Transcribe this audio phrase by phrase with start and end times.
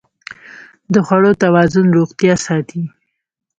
[0.93, 2.81] د خوړو توازن روغتیا ساتي.